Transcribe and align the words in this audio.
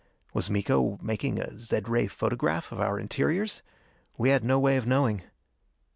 Was 0.33 0.49
Miko 0.49 0.97
making 0.99 1.37
a 1.37 1.59
zed 1.59 1.87
ray 1.87 2.07
photograph 2.07 2.71
of 2.71 2.79
our 2.79 2.99
interiors? 2.99 3.61
We 4.17 4.29
had 4.29 4.43
no 4.43 4.57
way 4.59 4.75
of 4.77 4.87
knowing. 4.87 5.21